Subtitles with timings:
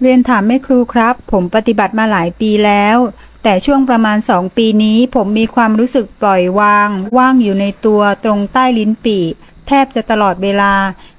[0.00, 2.96] เรียนถามแม่ครูครับ ผมปฏิบัติมาหลายปีแล้ว
[3.42, 9.24] แต่ช่วงประมาณสองปีนี้ผมมีความรู้สึกปล่อยวาง ว่างอยู่ในตัวตรงใต้ลิ้นปี่
[9.66, 10.72] แทบจะตลอดเวลา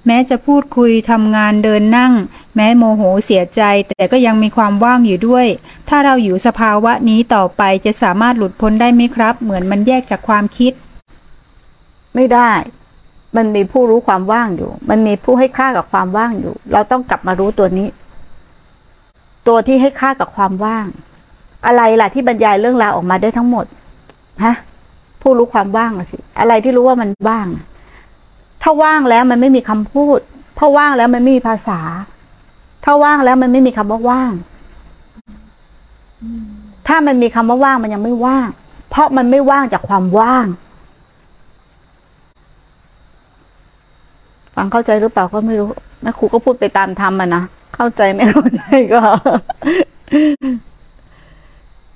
[0.06, 2.14] แม้จะพูดคุยทำงานเดินนั่ง
[2.56, 5.48] แม้โมโหเสียใจ แต่ก็ยังมีความว่างอยู่ด้วย
[5.90, 10.74] ถ้าเราอยู่สภาวะนี้ต่อไปจะสามารถหลุดพ้นได้ไหมครับ เหมือนมันแยกจากความคิด
[12.16, 12.52] ไม่ได้
[13.36, 17.88] มันมีผู้รู้ความว่างอยู่ มันมีผู้ให้ค่ากับความว่างอยู่ เราต้องกลับมารู้ตัวนี้
[19.48, 20.86] ตัวที่ให้ค่ากับความว่าง
[21.66, 23.66] อะไรล่ะที่บรรยายเรื่องราวออกมาได้ทั้งหมด
[24.44, 24.56] ฮะ
[25.22, 27.48] ผู้รู้ความว่างอะสิ อะไรที่รู้ว่ามันว่าง
[28.62, 30.20] ถ้าว่างแล้วมันไม่มีคำพูด
[30.58, 31.80] ถ้าว่างแล้วมันไม่มีภาษา
[32.84, 34.32] ถ้าว่างแล้วมันไม่มีคำว่าว่าง
[36.88, 38.48] ถ้ามันมีคำว่าว่างมันยังไม่ว่าง
[38.90, 40.48] เพราะมันไม่ว่างจากความว่าง
[44.56, 45.70] ฟังเข้าใจหรือเปล่าก็ไม่รู้
[46.02, 47.44] แม่ครูก็พูดไปตามธรรมอะนะ
[47.76, 48.62] เข้าใจไม่เข้าใจ
[48.94, 49.02] ก็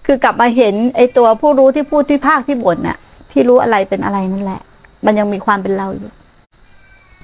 [0.05, 2.98] คือกลับมาเห็น ไอ้ตัวผู้รู้ที่พูดที่ภาคที่บ่นน่ะ
[3.32, 4.62] ที่รู้อะไรเป็นอะไรนั่นแหละ
[5.05, 6.12] มันยังมีความเป็นเราอยู่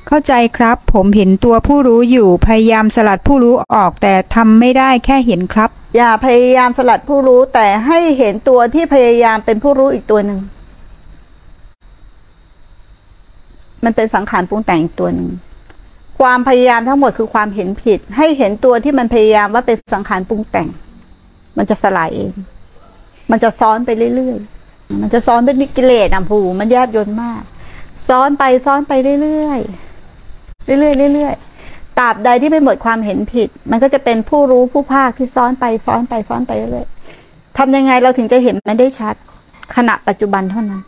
[0.07, 10.39] เข้าใจครับ ผมเห็นตัวผู้รู้อยู่ พยายามสลัดผู้รู้ออกแต่ทำไม่ได้แค่เห็นครับ อย่าพยายามสลัดผู้รู้แต่ให้เห็นตัวที่พยายามเป็นผู้รู้อีกตัวหนึ่ง
[13.83, 15.29] มันเป็นสังขารปรุงแต่งอีกตัวหนึ่ง
[16.21, 20.67] ความพยายามทั้งหมดคือความเห็นผิด ให้เห็นตัวที่มันพยายามว่าเป็นสังขารปรุงแต่ง
[21.57, 22.31] มันจะสลายเอง
[23.31, 27.41] มันจะซ้อนไปเรื่อยๆ มันจะซ้อนเป็นกิเลสอะผูมันแยบยนต์มาก
[28.07, 39.15] ซ้อนไปซ้อนไปเรื่อยๆ เรื่อยๆเรื่อยๆตราบใดที่ไม่หมดความเห็นผิด มันก็จะเป็นผู้รู้ผู้ภาคที่ซ้อนไปซ้อนไปซ้อนไปเรื่อยๆทำยังไงเราถึงจะเห็นมันได้ชัด
[39.75, 40.81] ขณะปัจจุบันเท่านั้น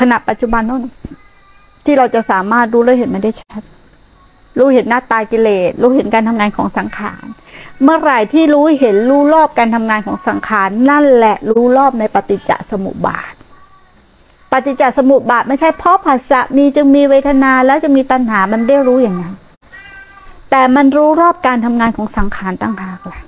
[0.00, 0.94] ขณะปัจจุบันเท่านั้น
[1.84, 3.62] ที่เราจะสามารถรู้และเห็นมันได้ชัด
[4.58, 7.24] รู้เห็นหน้าตากิเลส รู้เห็นการทำงานของสังขาร
[7.82, 13.34] เมื่อไหร่ที่รู้เห็นรู้รอบการทำงานของสังขารนั่นแหละรู้รอบในปฏิจจสมุปบาท
[14.52, 19.34] ปฏิจจสมุปบาทไม่ใช่เพราะผัสสะมีจึงมีเวทนาแล้วจะมีตัณหามันได้รู้อย่างนั้น
[20.50, 23.20] แต่มันรู้รอบการทำงานของสังขารตั้งหากล่ะ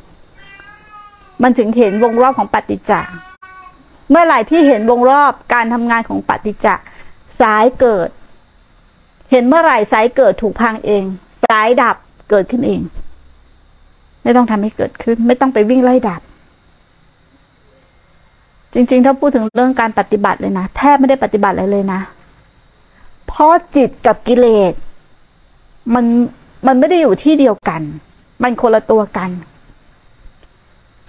[1.42, 2.92] มันถึงเห็นวงรอบของปฏิจจ
[4.10, 6.68] เมื่อไหร่ที่เห็นวงรอบการทำงานของปฏิจจ
[7.40, 8.08] สายเกิด
[9.30, 11.04] เห็นเมื่อไหร่สายเกิดถูกพังเอง
[11.44, 11.96] สายดับ
[12.30, 12.80] เกิดขึ้นเอง
[14.22, 16.20] ไม่ต้องทำให้เกิดขึ้น ไม่ต้องไปวิ่งไล่ดับ
[18.72, 22.00] จริง ๆ ถ้าพูดถึงเรื่องการปฏิบัติเลยนะแทบไม่ได้ปฏิบัติอะไรเลยนะ
[23.26, 24.72] เพราะจิตกับกิเลส
[25.94, 26.04] มัน
[26.66, 27.82] มันไม่ได้อยู่ที่เดียวกัน
[28.42, 29.30] มันคนละตัวกัน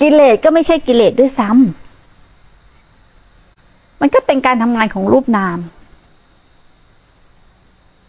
[0.02, 5.58] กิเลสก็ไม่ใช่กิเลสด้วยซ้ำมันก็เป็นการทำงานของรูปนาม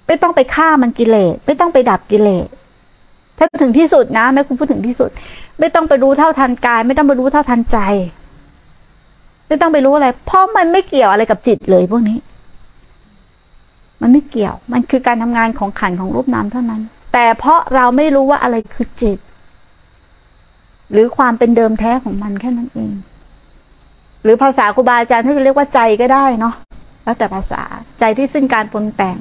[0.09, 2.47] ไม่ต้องไปฆ่ามันกิเลสไม่ต้องไปดับกิเลส
[3.39, 5.11] ถ้าถึงที่สุดนะแม่คุณพูดถึงที่สุด
[5.61, 7.79] ไม่ต้องไปรู้เท่าทันกาย ไม่ต้องไปรู้เท่าทันใจ
[9.49, 12.19] ไม่ต้องไปรู้อะไร เพราะมันไม่เกี่ยวอะไรกับจิตเลยพวกนี้
[14.01, 16.83] มันไม่เกี่ยว มันคือการทำงานของขันของรูปนามเท่านั้น
[17.13, 19.19] แต่เพราะเราไม่รู้ว่าอะไรคือจิต
[20.93, 22.93] หรือความเป็นเดิมแท้ของมันแค่นั้นเอง
[24.23, 26.55] หรือภาษาครูบาอาจารย์ที่จะเรียกว่าใจก็ได้เนาะ
[27.05, 27.63] แล้วแต่ภาษา
[28.01, 29.19] ใจที่สิ้นการปรุงแต่ง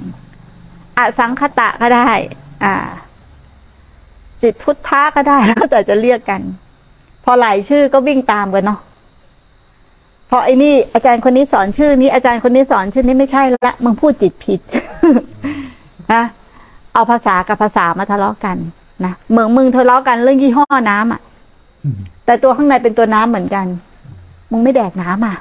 [0.98, 2.10] อสังคตะก็ได้
[2.64, 2.76] อ่า
[4.42, 6.42] จิตพุทธะก็ได้แล้วแต่จะเรียกกัน
[7.24, 8.80] พอหลายชื่อก็วิ่งตามกันเนาะ
[10.30, 14.60] พอไอ้นี่อาจารย์คนนี้สอนชื่อนี้อาจารย์คนนี้สอนชื่อนี้ไม่ใช่ละมึงพูดจิตผิด
[16.14, 16.24] นะ
[16.94, 18.58] เอาภาษากับภาษามาทะเลาะกัน
[19.06, 21.22] นะเหมือนมึงทะเลาะกันเรื่องยี่ห้อน้ำอะ
[22.26, 23.66] แต่ตัวข้างในเป็นตัวน้ำเหมือนกัน
[24.52, 25.38] มึงไม่แดกน้ำอะ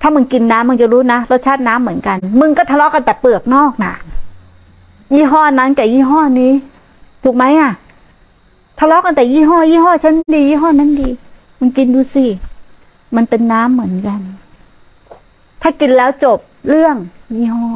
[0.00, 3.94] ถ้ามึงกินน้ำมึงจะรู้นะรสชาติน้ำเหมือนกัน มึงก็ทะเลาะกันแต่เปลือกนอกนะ
[5.14, 6.52] ยี่ห้อนั้นกับยี่ห้อนี้
[7.22, 7.72] ถูกไหมอะ
[8.78, 11.08] ทะเลาะกันแต่ยี่ห้อ ยี่ห้อฉันดี ยี่ห้อนั้นดี
[11.58, 12.26] มึงกินดูสิ
[13.16, 14.20] มันเป็นน้ำเหมือนกัน
[15.62, 16.96] ถ้ากินแล้วจบเรื่อง
[17.36, 17.68] ยี่ห้อ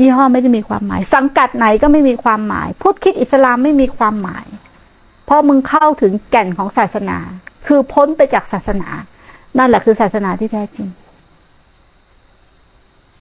[0.00, 4.46] ยี่ห้อไม่ได้มีความหมาย สังกัดไหนก็ไม่มีความหมาย พุทธคิดอิสลามไม่มีความหมาย
[5.24, 7.18] เพราะมึงเข้าถึงแก่นของศาสนา
[7.66, 8.88] คือพ้นไปจากศาสนา
[9.58, 10.88] นั่นแหละคือศาสนาที่แท้จริง